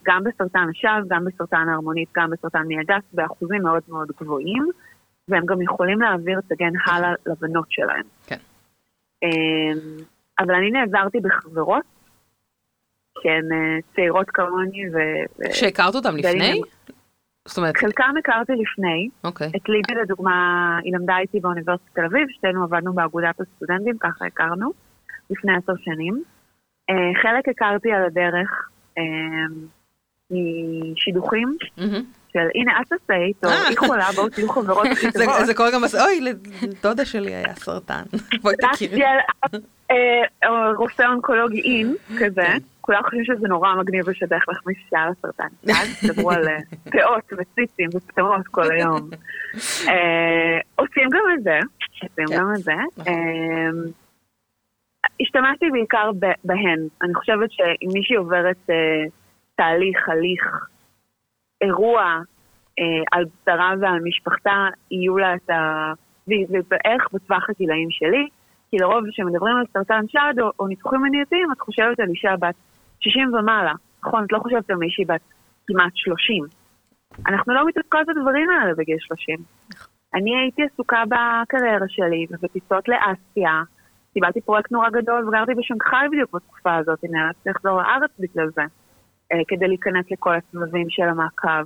[0.04, 4.70] גם בסרטן השד, גם בסרטן ההרמונית, גם בסרטן מעי הגס, באחוזים מאוד מאוד גבוהים,
[5.28, 8.06] והם גם יכולים להעביר את הגן הלאה לבנות שלהם.
[8.28, 8.38] כן.
[10.40, 11.84] אבל אני נעזרתי בחברות,
[13.24, 13.50] שהן
[13.96, 14.98] צעירות כמוני, ו...
[15.54, 16.62] שהכרת אותם בין לפני?
[17.48, 19.48] זאת אומרת, חלקם הכרתי לפני, אוקיי.
[19.56, 20.34] את ליבי לדוגמה,
[20.84, 24.72] היא למדה איתי באוניברסיטת תל אביב, שתינו עבדנו באגודת הסטודנטים, ככה הכרנו,
[25.30, 26.24] לפני עשר שנים.
[26.90, 29.04] אה, חלק הכרתי על הדרך אה,
[30.32, 31.58] משידוכים.
[32.34, 33.04] של הנה את
[33.46, 33.68] או אה.
[33.70, 35.46] היא חולה, בואו תהיו חברות הכי זה- טובות.
[35.46, 36.20] זה קורה גם, אוי,
[36.62, 38.04] לדודה שלי היה סרטן.
[38.42, 39.02] בואי תכירי.
[39.92, 39.98] אה,
[40.78, 42.58] רופא אונקולוגי אין, כזה, כן.
[42.86, 45.48] כולם חושבים שזה נורא מגניב לשדך לך מישהו שהיה לה סרטן.
[45.82, 46.58] אז דברו על אה,
[46.92, 49.10] פאות וציצים ופטמות כל היום.
[49.90, 51.60] אה, עושים גם את זה,
[52.04, 52.74] עושים כן, גם את זה.
[52.98, 53.14] נכון.
[53.14, 53.92] אה,
[55.22, 56.12] השתמשתי בעיקר
[56.44, 56.80] בהן.
[57.02, 58.76] אני חושבת שאם מישהי עוברת אה,
[59.56, 60.68] תהליך, הליך,
[61.62, 62.20] אירוע
[63.12, 65.94] על בשרה ועל משפחתה, יהיו לה את ה...
[66.28, 68.28] והיא והיא בערך בטווח הגילאים שלי,
[68.72, 72.56] כי לרוב כשמדברים על סרטן שד או, או ניתוחים מניעתיים, את חושבת על אישה בת
[73.04, 73.74] 60 ומעלה.
[74.06, 75.22] נכון, את לא חושבת על מישהי בת
[75.68, 76.44] כמעט 30.
[77.28, 79.38] אנחנו לא מתעסקות בדברים האלה בגיל 30.
[80.16, 83.64] אני הייתי עסוקה בקריירה שלי ובטיסות לאסיה.
[84.14, 88.62] קיבלתי פרויקט נורא גדול וגרתי בשנגחאי בדיוק בתקופה הזאת, נאלצתי לחזור לארץ בגלל זה,
[89.32, 91.66] אה, כדי להיכנס לכל הסבבים של המעקב.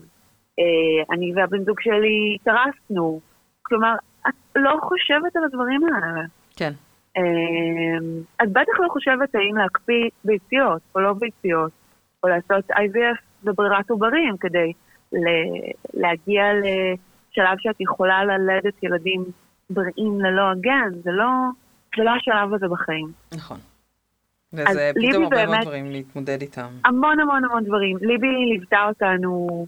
[0.59, 3.19] אה, אני והבן זוג שלי התארסנו.
[3.61, 3.95] כלומר,
[4.27, 6.25] את לא חושבת על הדברים האלה.
[6.55, 6.71] כן.
[7.17, 7.23] אה,
[8.43, 11.71] את בטח לא חושבת האם להקפיא ביציות או לא ביציות,
[12.23, 14.73] או לעשות IVF בברירת עוברים כדי
[15.93, 19.23] להגיע לשלב שאת יכולה ללדת ילדים
[19.69, 21.29] בריאים ללא הגן, זה לא,
[21.97, 23.11] זה לא השלב הזה בחיים.
[23.33, 23.57] נכון.
[24.53, 26.67] וזה פתאום הרבה מאוד דברים להתמודד איתם.
[26.85, 27.97] המון המון המון דברים.
[28.01, 29.65] ליבי ליוותה אותנו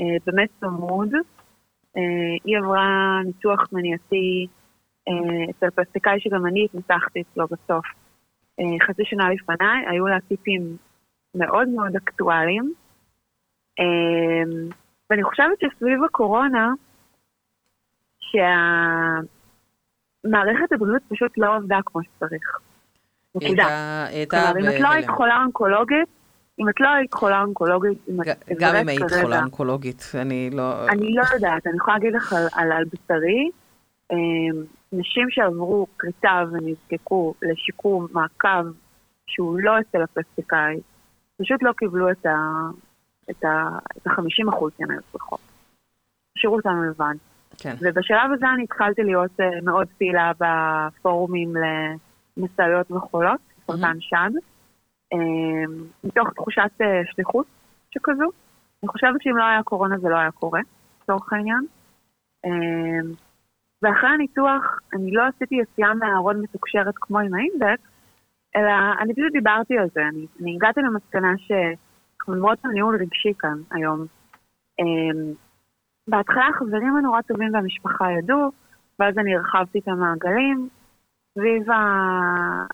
[0.00, 1.14] אה, באמת צמוד.
[1.96, 2.02] אה,
[2.44, 4.46] היא עברה ניתוח מניעתי
[5.50, 7.86] אצל פלסטיקאי שגם אני התנסחתי אצלו בסוף.
[8.60, 10.76] אה, חצי שנה לפניי, היו לה טיפים
[11.34, 12.72] מאוד מאוד אקטואליים.
[13.80, 14.42] אה,
[15.10, 16.72] ואני חושבת שסביב הקורונה,
[18.20, 19.32] שהמערכת
[20.72, 22.58] הבריאות פשוט לא עבדה כמו שצריך.
[23.34, 24.06] נקודה.
[24.30, 25.08] כלומר, אם את לא היית.
[25.08, 26.08] חולה אונקולוגית,
[26.58, 28.26] אם את לא היית חולה אונקולוגית, אם את
[28.58, 30.88] גם אם תבראת היית חולה אונקולוגית, אני לא...
[30.88, 33.50] אני לא יודעת, אני יכולה להגיד לך על, בשרי, אה,
[34.92, 38.66] נשים שעברו כריתה ונזקקו לשיקום מעקב
[39.26, 40.80] שהוא לא אצל הפלסטיקאי,
[41.42, 42.36] פשוט לא קיבלו את ה...
[43.30, 43.68] את ה...
[43.96, 45.40] את ה-50 אחוז שהן היו צריכות.
[46.36, 47.14] השאירו אותנו לבד.
[47.58, 47.74] כן.
[47.80, 51.52] ובשלב הזה אני התחלתי להיות אה, מאוד פעילה בפורומים
[52.36, 54.30] למשאיות וחולות, סרטן שד,
[55.12, 55.18] אה,
[56.04, 57.46] מתוך תחושת אה, שליחות
[57.90, 58.30] שכזו.
[58.82, 60.60] אני חושבת שאם לא היה קורונה זה לא היה קורה,
[61.02, 61.66] לצורך העניין.
[63.82, 67.82] ואחרי הניתוח, אני לא עשיתי יציאה מהארון מתוקשרת כמו עם האינדקס,
[68.56, 70.00] אלא אני פשוט דיברתי על זה.
[70.08, 74.06] אני, אני הגעתי למסקנה שאנחנו מדברות על רגשי כאן היום.
[74.80, 75.34] אה,
[76.08, 78.50] בהתחלה החברים הנורא טובים והמשפחה ידעו,
[78.98, 80.68] ואז אני הרחבתי את המעגלים.
[81.34, 81.62] סביב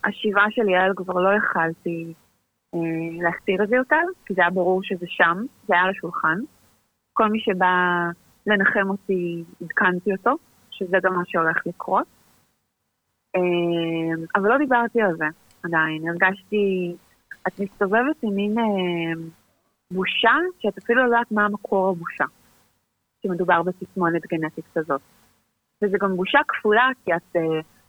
[0.04, 2.14] השבעה של יעל כבר לא יכלתי
[2.74, 5.36] אה, להסתיר את זה יותר, כי זה היה ברור שזה שם,
[5.68, 6.38] זה היה על השולחן.
[7.12, 8.08] כל מי שבא
[8.46, 10.36] לנחם אותי, עדכנתי אותו,
[10.74, 12.06] שזה גם מה שהולך לקרות.
[13.36, 13.40] אה,
[14.34, 15.24] אבל לא דיברתי על זה
[15.62, 16.96] עדיין, הרגשתי,
[17.48, 18.64] את מסתובבת עם מין אה,
[19.90, 22.24] בושה, שאת אפילו לא יודעת מה מקור הבושה.
[23.24, 25.00] שמדובר בתסמונת גנטית כזאת.
[25.82, 27.40] וזה גם בושה כפולה, כי את uh,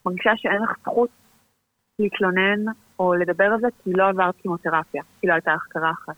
[0.05, 1.09] מרגישה שאין לך זכות
[1.99, 6.15] להתלונן או לדבר על זה, כי לא עברת כימותרפיה, כי לא הייתה לך קרחת.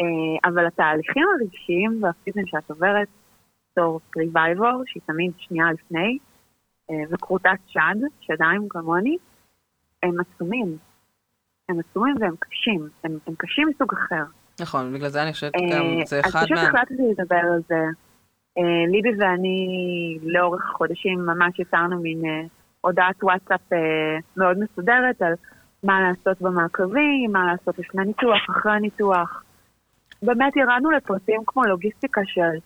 [0.00, 0.04] Uh,
[0.44, 3.08] אבל התהליכים הרגשיים והפיזיים שאת עוברת,
[3.76, 6.18] בתור ריבייבור, שהיא תמיד שנייה לפני,
[6.90, 9.16] uh, וכרותת שד, שדיים כמוני,
[10.02, 10.76] הם עצומים.
[11.68, 12.88] הם עצומים והם קשים.
[13.04, 14.24] הם, הם קשים מסוג אחר.
[14.60, 16.62] נכון, בגלל זה אני חושבת אה, גם, זה אז אחד פשוט מה...
[16.62, 17.84] החלטתי לדבר על זה.
[18.58, 22.42] אה, ליבי ואני לאורך חודשים ממש יצרנו מין אה,
[22.80, 23.78] הודעת וואטסאפ אה,
[24.36, 25.34] מאוד מסודרת על
[25.82, 29.42] מה לעשות במעקבים, מה לעשות לפני ניתוח, אחרי הניתוח.
[30.22, 32.58] באמת ירדנו לפרטים כמו לוגיסטיקה של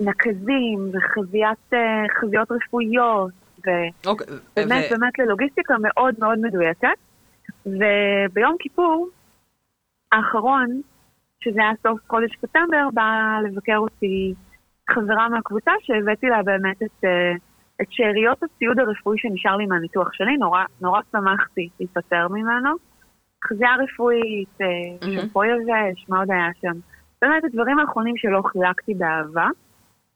[0.00, 2.02] נקזים וחזיית, אה,
[2.50, 4.26] רפואיות, ובאמת אוקיי,
[4.56, 6.88] באמת, ו- באמת ללוגיסטיקה מאוד מאוד מדויקת.
[7.66, 9.08] וביום כיפור
[10.12, 10.80] האחרון,
[11.40, 14.34] שזה היה סוף חודש ספטמבר, באה לבקר אותי
[14.90, 17.32] חברה מהקבוצה שהבאתי לה באמת את, אה,
[17.80, 22.70] את שאריות הציוד הרפואי שנשאר לי מהניתוח שלי, נורא, נורא שמחתי להיפטר ממנו.
[23.48, 25.20] חזייה רפואית, מהמם.
[25.20, 26.78] שמפו יבש, מה עוד היה שם?
[27.22, 29.48] באמת הדברים האחרונים שלא חילקתי באהבה.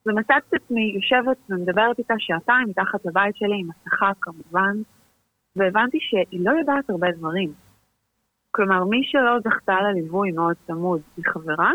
[0.08, 4.76] ומצאתי את עצמי יושבת ומדברת איתה שעתיים מתחת לבית שלי, עם מסכה כמובן,
[5.56, 7.52] והבנתי שהיא לא יודעת הרבה דברים.
[8.50, 11.70] כלומר, מי שלא זכתה לליווי מאוד צמוד מחברה,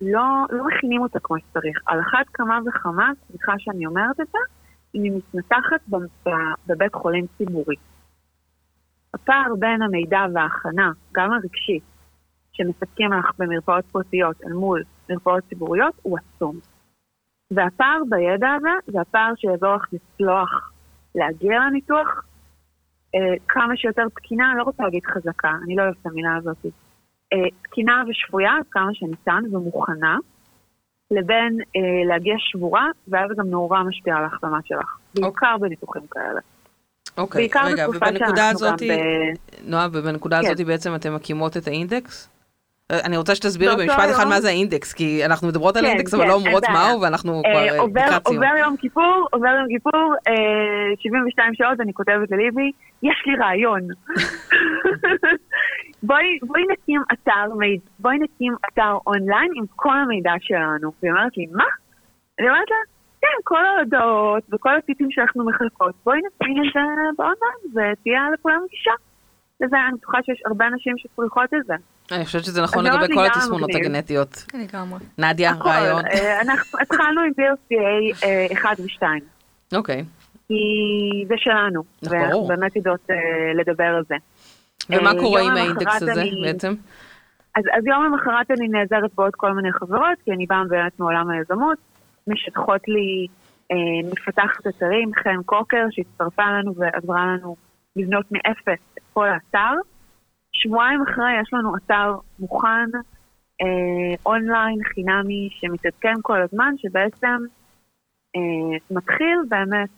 [0.00, 1.78] לא, לא מכינים אותה כמו שצריך.
[1.86, 4.38] על אחת כמה וכמה, סליחה שאני אומרת את זה,
[4.94, 5.80] אם היא מתנתחת
[6.66, 7.76] בבית חולים ציבורי.
[9.14, 11.82] הפער בין המידע וההכנה, גם הרגשית,
[12.52, 16.71] שמספקים לך במרפאות פרטיות אל מול מרפאות ציבוריות, הוא עצום.
[17.54, 20.70] והפער בידע הזה, זה הפער שיעזור לך לצלוח,
[21.14, 22.24] להגיע לניתוח
[23.14, 26.66] אה, כמה שיותר תקינה, אני לא רוצה להגיד חזקה, אני לא אוהבת את המילה הזאת.
[27.32, 30.16] אה, תקינה ושפויה, כמה שניתן, ומוכנה,
[31.10, 34.96] לבין אה, להגיע שבורה, ואז גם נורא משפיע על ההחלמה שלך.
[35.14, 36.40] בעיקר בניתוחים כאלה.
[37.18, 38.92] אוקיי, רגע, ובנקודה הזאת, ב...
[39.64, 40.50] נועה, ובנקודה כן.
[40.50, 42.28] הזאת בעצם אתם מקימות את האינדקס?
[42.90, 46.14] אה, אני רוצה שתסבירי במשפט אחד מה זה האינדקס, כי אנחנו מדברות על כן, אינדקס
[46.14, 46.62] אבל כן, לא אומרות.
[46.68, 48.36] מהו, ואנחנו אה, כבר אה, לקראת סיום.
[48.36, 53.80] עובר יום כיפור, עובר יום כיפור, אה, 72 שעות, אני כותבת לליבי, יש לי רעיון.
[56.02, 60.92] בואי, נקים אתר מידע, בואי נקים אתר אונליין עם כל המידע שלנו.
[61.02, 61.64] והיא אומרת לי, מה?
[62.38, 62.76] אני אומרת לה,
[63.20, 66.80] כן, כל ההודעות וכל הטיפים שאנחנו מחלקות, בואי נשים את זה
[67.18, 68.92] באונליין ותהיה לכולם גישה.
[69.62, 71.74] לזה אני בטוחה שיש הרבה אנשים שצריכות את זה.
[72.12, 73.70] אני חושבת שזה נכון לגבי כל גם התסמונות.
[73.74, 74.44] הגנטיות.
[74.54, 74.98] לגמרי.
[75.18, 75.52] נדיה.
[75.52, 76.06] רעיון.
[76.06, 79.02] אה, אנחנו התחלנו עם BRCA אה, 1 ו-2.
[79.74, 80.04] אוקיי.
[80.48, 80.54] כי
[81.28, 82.46] זה שלנו, נכון, ואנחנו.
[82.46, 83.16] באמת יודעות אה,
[83.54, 84.14] לדבר על זה.
[84.90, 86.74] ומה אה, קורה עם האינדקס הזה בעצם?
[87.56, 91.30] אז, אז יום למחרת אני נעזרת בעוד כל מיני חברות, כי אני באה באמת מעולם
[91.30, 91.78] היזמות,
[92.26, 93.26] משטחות לי
[93.72, 97.56] אה, מפתחת אתרים, חן קוקר, שהצטרפה לנו ועזרה לנו
[97.96, 99.74] לבנות מאפס כל האתר.
[100.52, 102.90] שבועיים אחרי יש לנו אתר מוכן,
[103.60, 107.38] אה, אונליין, חינמי, שמתעדכן כל הזמן, שבעצם
[108.36, 109.88] אה, מתחיל באמת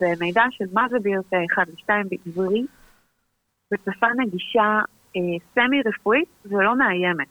[0.00, 2.70] במידע של מה זה BRCA 1 ו-2 בעברית,
[3.72, 4.80] בשפה נגישה
[5.16, 5.20] אה,
[5.54, 7.28] סמי רפואית ולא מאיימת.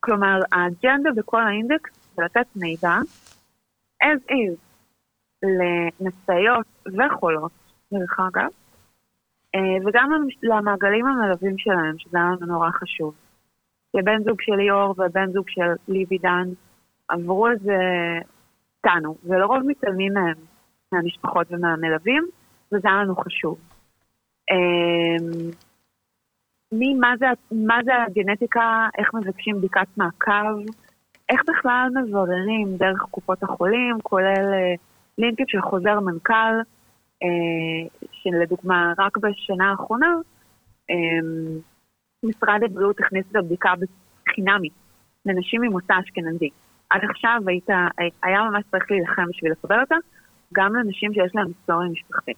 [0.00, 2.96] כלומר, האג'נדה בכל האינדקס זה לתת מידע
[4.02, 4.58] as is
[5.42, 7.52] לנשאיות וחולות,
[7.92, 8.48] דרך אגב,
[9.86, 10.10] וגם
[10.42, 13.14] למעגלים המלווים שלהם, שזה היה לנו נורא חשוב.
[13.96, 16.48] שבן זוג של ליאור ובן זוג של ליבי דן
[17.08, 17.76] עברו את זה
[18.86, 20.36] איתנו, ולרוב מתעלמים מהם,
[20.92, 22.26] מהמשפחות ומהמלווים,
[22.72, 23.58] וזה היה לנו חשוב.
[24.50, 25.50] אמ,
[26.72, 30.72] מי, מה זה, מה זה הגנטיקה, איך מבקשים בדיקת מעקב,
[31.28, 34.74] איך בכלל מבררים דרך קופות החולים, כולל אה,
[35.18, 36.62] לינקים של חוזר מנכ"ל, אה,
[38.12, 40.14] שלדוגמה רק בשנה האחרונה,
[40.90, 40.96] אה,
[42.22, 43.72] משרד הבריאות הכניס את הבדיקה
[44.26, 44.68] בחינמי
[45.26, 46.50] לנשים ממוצא אשכנזי.
[46.90, 47.68] עד עכשיו היית,
[48.22, 49.94] היה ממש צריך להילחם בשביל לקבל אותה,
[50.54, 52.36] גם לנשים שיש להן היסטוריה משפחתית.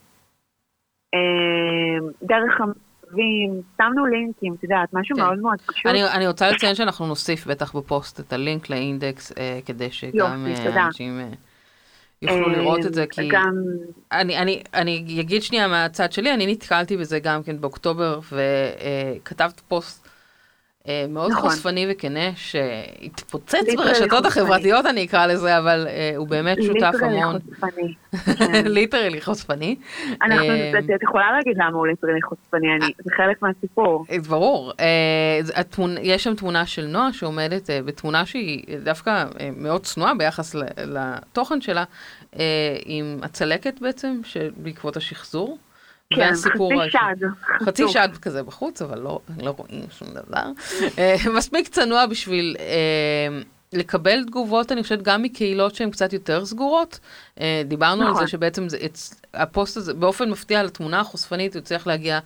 [2.23, 5.23] דרך המכתבים, שמנו לינקים, את יודעת, משהו כן.
[5.23, 5.87] מאוד מאוד פשוט.
[5.87, 10.69] אני, אני רוצה לציין שאנחנו נוסיף בטח בפוסט את הלינק לאינדקס, אה, כדי שגם יופי,
[10.69, 11.21] אה, אנשים...
[11.21, 11.29] אה,
[12.23, 13.55] יוכלו לראות את זה, כי גם...
[14.13, 20.08] אני, אני, אני אגיד שנייה מהצד שלי, אני נתקלתי בזה גם כן באוקטובר, וכתבת פוסט
[21.09, 21.51] מאוד נכון.
[21.51, 27.37] חושפני וכנה, שהתפוצץ ברשתות החברתיות, אני אקרא לזה, אבל אה, הוא באמת שותף המון.
[27.49, 27.95] חושפני.
[28.75, 29.77] literally חושפני.
[30.23, 32.69] אנחנו, אה, את יכולה להגיד למה הוא literally חושפני,
[33.05, 34.05] זה חלק מהסיפור.
[34.29, 34.73] ברור.
[34.73, 35.83] אה.
[36.03, 41.61] יש שם תמונה של נועה שעומדת אה, בתמונה שהיא דווקא אה, מאוד צנועה ביחס לתוכן
[41.61, 41.85] שלה,
[42.33, 42.37] uh,
[42.85, 44.21] עם הצלקת בעצם,
[44.57, 45.59] בעקבות השחזור.
[46.15, 47.27] כן, חצי שד.
[47.65, 50.45] חצי שד כזה בחוץ, אבל לא, לא רואים שום דבר.
[50.99, 53.41] אה, מספיק צנוע בשביל אה,
[53.73, 56.99] לקבל תגובות, אני חושבת, גם מקהילות שהן קצת יותר סגורות.
[57.41, 58.07] אה, דיברנו נכון.
[58.07, 58.27] על זה נכון.
[58.27, 58.79] שבעצם זה,
[59.35, 62.19] הפוסט הזה, באופן מפתיע, לתמונה החושפנית, הוא צריך להגיע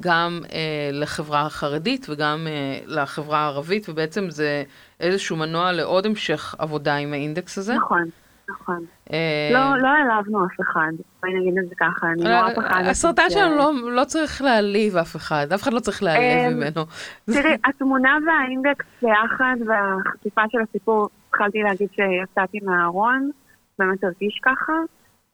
[0.00, 4.62] גם אה, לחברה החרדית וגם אה, לחברה הערבית, ובעצם זה
[5.00, 7.74] איזשהו מנוע לעוד המשך עבודה עם האינדקס הזה.
[7.74, 8.10] נכון.
[8.50, 8.84] נכון.
[9.12, 12.88] אה, לא, לא העלבנו אף אחד, בואי נגיד את זה ככה, אני נורא פחדתי.
[12.90, 16.84] הסרטן שלנו לא, לא צריך להעליב אף אחד, אף אחד לא צריך להעליב אה, ממנו.
[17.26, 23.30] תראי, התמונה והאינדקס ביחד והחשיפה של הסיפור, התחלתי להגיד שיצאתי מהארון,
[23.78, 24.72] באמת הרגיש ככה.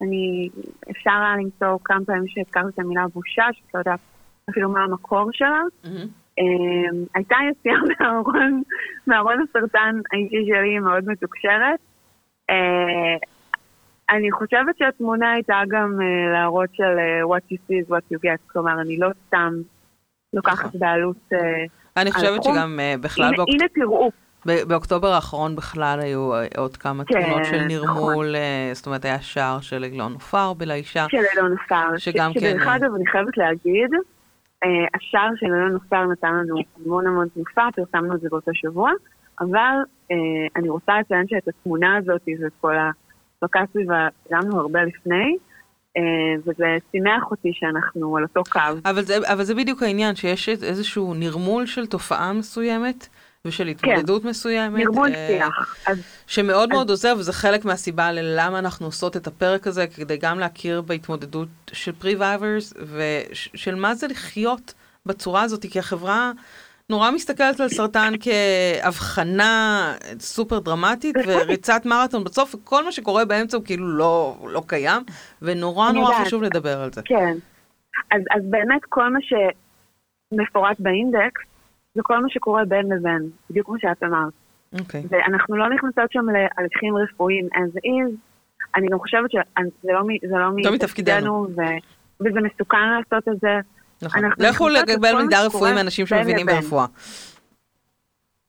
[0.03, 0.49] אני,
[0.91, 3.95] אפשר היה למצוא כמה פעמים שהזכרתי את המילה בושה, שאתה יודע
[4.51, 5.61] אפילו מה המקור שלה.
[7.15, 8.63] הייתה יציאה מהארון,
[9.07, 11.79] מהארון הסרטן האישי שלי מאוד מתוקשרת.
[12.53, 13.17] אה,
[14.11, 18.19] אני חושבת שהתמונה הייתה גם uh, להראות של uh, what you see is what you
[18.25, 19.53] get, כלומר, אני לא סתם
[20.33, 20.81] לוקחת נכון.
[20.81, 21.17] בעלות
[21.97, 23.35] אני חושבת שגם בכלל...
[23.49, 24.11] הנה, תראו.
[24.45, 28.75] באוקטובר האחרון בכלל היו עוד כמה כן, תמונות של נרמול, נכון.
[28.75, 31.07] זאת אומרת היה שער של אילון עופר בלאישה.
[31.11, 31.97] של אילון עופר.
[31.99, 32.41] שגם ש- כן...
[32.41, 33.91] שדרך אגב, אני חייבת להגיד,
[34.95, 38.91] השער של אילון עופר נתן לנו המון המון תנופה, פרסמנו את זה באותו שבוע,
[39.41, 39.77] אבל
[40.57, 42.91] אני רוצה לציין שאת התמונה הזאת ואת כל ה...
[43.43, 45.37] הפקה סביבה צילמנו הרבה לפני,
[45.97, 46.03] אה,
[46.41, 48.61] וזה שימח אותי שאנחנו על אותו קו.
[48.85, 53.09] אבל זה, אבל זה בדיוק העניין, שיש איזשהו נרמול של תופעה מסוימת.
[53.45, 53.71] ושל כן.
[53.71, 54.81] התמודדות כן, מסוימת.
[54.81, 55.77] נרמול אה, שיח.
[55.87, 56.77] אז, שמאוד אז...
[56.77, 61.49] מאוד עוזר, וזה חלק מהסיבה ללמה אנחנו עושות את הפרק הזה, כדי גם להכיר בהתמודדות
[61.73, 64.75] של previvors, ושל מה זה לחיות
[65.07, 66.33] בצורה הזאת, כי החברה
[66.93, 73.65] נורא מסתכלת על סרטן כאבחנה סופר דרמטית וריצת מרתון בסוף, וכל מה שקורה באמצע הוא
[73.65, 75.03] כאילו לא, לא קיים,
[75.43, 76.27] ונורא נורא יודעת.
[76.27, 77.03] חשוב לדבר על זה.
[77.05, 77.37] כן.
[78.11, 81.41] אז, אז באמת כל מה שמפורט באינדקס,
[81.95, 84.33] זה כל מה שקורה בין לבין, בדיוק כמו שאת אמרת.
[84.81, 85.01] אוקיי.
[85.01, 85.07] Okay.
[85.11, 88.17] ואנחנו לא נכנסות שם להליכים רפואיים as is,
[88.77, 91.47] אני גם חושבת שזה לא, זה לא, לא מתפקידנו,
[92.21, 93.61] וזה מסוכן לעשות את זה.
[94.03, 94.23] נכון.
[94.39, 96.87] לכו לקבל מידע רפואי מאנשים שמבינים ברפואה.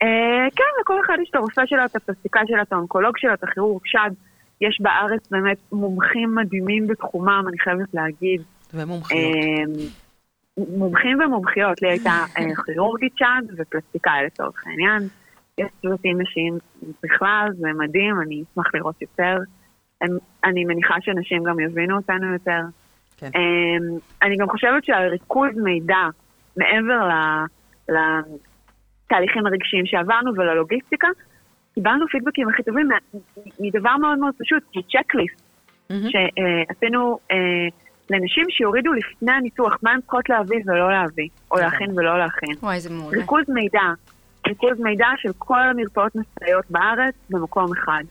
[0.02, 3.44] אה, כן, לכל אחד יש את הרופא שלו, את הפלסטיקאי שלו, את האונקולוג שלו, את
[3.44, 4.12] הכירורג שד.
[4.62, 8.42] יש בארץ באמת מומחים מדהימים בתחומם, אני חייבת להגיד.
[8.74, 9.22] ומומחיות.
[9.22, 9.84] אה,
[10.58, 15.08] מומחים ומומחיות, לי הייתה אה, כירורגית שד ופלסטיקאי לצורך העניין.
[15.58, 16.58] יש צוותים נשיים
[17.04, 19.38] בכלל, זה מדהים, אני אשמח לראות יותר.
[20.44, 22.62] אני מניחה שאנשים גם יבינו אותנו יותר.
[23.18, 23.30] כן.
[23.36, 26.08] אמ, אני גם חושבת שהריכוז מידע,
[26.58, 27.10] מעבר
[27.90, 31.08] לתהליכים הרגשיים שעברנו וללוגיסטיקה,
[31.74, 32.90] קיבלנו פידבקים הכי טובים
[33.60, 35.42] מדבר מאוד מאוד פשוט, צ'קליסט,
[35.90, 37.68] שעשינו אה,
[38.10, 41.64] לנשים שיורידו לפני הניתוח מה הן צריכות להביא ולא להביא, או כן.
[41.64, 42.56] להכין ולא להכין.
[42.64, 43.18] וואי, זה מעולה.
[43.18, 43.82] ריכוז מידע,
[44.48, 48.04] ריכוז מידע של כל המרפאות מסייעות בארץ במקום אחד.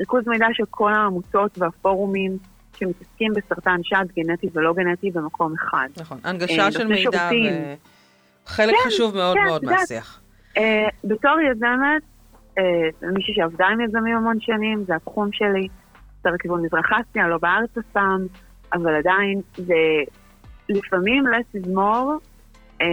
[0.00, 2.38] ריכוז מידע של כל העמותות והפורומים
[2.80, 5.88] שמתעסקים בסרטן שד גנטי ולא גנטי במקום אחד.
[5.96, 7.30] נכון, הנגשה אה, של מידע
[8.46, 10.20] וחלק כן, חשוב מאוד כן, מאוד מהשיח.
[10.56, 12.02] אה, בתור יזמת,
[12.58, 15.68] אה, מישהי שעבדה עם יזמים המון שנים, זה התחום שלי,
[16.16, 18.26] יותר לכיוון מזרח אסיה, לא בארץ אף פעם,
[18.72, 19.74] אבל עדיין זה
[20.68, 22.18] לפעמים לתזמור,
[22.80, 22.86] אה,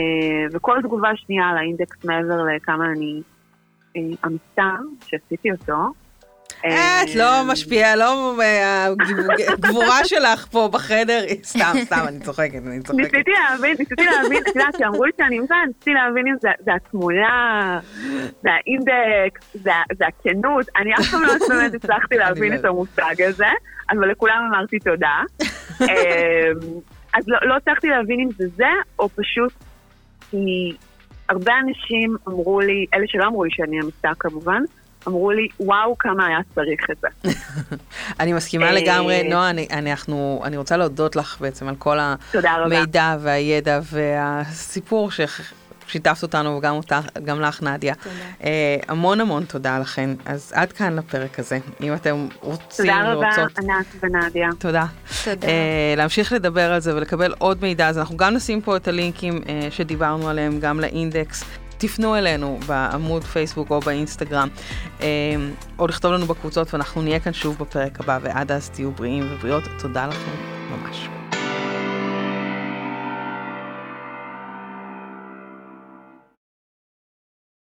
[0.52, 3.22] וכל תגובה שנייה על האינדקס מעבר לכמה אני
[3.96, 4.76] אה, אמיצה,
[5.06, 5.92] שעשיתי אותו.
[6.60, 8.36] את לא משפיעה, לא...
[8.42, 8.88] אה,
[9.48, 12.98] הגבורה שלך פה בחדר, סתם, סתם, אני צוחקת, אני צוחקת.
[13.00, 17.80] ניסיתי להבין, ניסיתי להבין, את יודעת, כשאמרו לי שאני אמצא, ניסיתי להבין אם זה- התמונה,
[18.44, 19.56] זה האינדקס,
[19.98, 23.46] זה הכנות, אני אף פעם לא באמת הצלחתי להבין את המושג הזה,
[23.92, 25.22] אבל לכולם אמרתי תודה.
[25.82, 25.88] אמ,
[27.14, 28.68] אז לא לא הצלחתי להבין אם זה זה,
[29.00, 29.54] או פשוט
[30.32, 30.74] כי
[31.30, 34.62] הרבה אנשים אמרו לי, אלה שלא אמרו לי שאני אמיצה כמובן,
[35.08, 37.32] אמרו לי, וואו, כמה היה צריך את זה.
[38.20, 41.98] אני מסכימה אה, לגמרי, נועה, אני, אנחנו, אני רוצה להודות לך בעצם על כל
[42.32, 42.78] תודה רבה.
[42.78, 47.96] המידע והידע והסיפור ששיתפת אותנו וגם אותך, גם לך נדיה.
[47.96, 48.16] תודה.
[48.44, 50.10] אה, המון המון תודה לכן.
[50.26, 51.60] אז עד כאן לפרק הזה.
[51.82, 53.60] אם אתם רוצים תודה רבה, ורוצות...
[53.60, 54.50] ענת ונדיה.
[54.60, 54.86] תודה.
[55.24, 55.48] תודה.
[55.48, 59.42] אה, להמשיך לדבר על זה ולקבל עוד מידע, אז אנחנו גם נשים פה את הלינקים
[59.50, 61.44] אה, שדיברנו עליהם, גם לאינדקס.
[61.78, 64.48] תפנו אלינו בעמוד פייסבוק או באינסטגרם,
[65.02, 65.08] אה,
[65.80, 69.64] או לכתוב לנו בקבוצות, ואנחנו נהיה כאן שוב בפרק הבא, ועד אז תהיו בריאים ובריאות.
[69.80, 70.32] תודה לכם
[70.72, 71.08] ממש.